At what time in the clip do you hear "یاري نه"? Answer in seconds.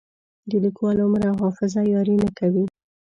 1.93-2.29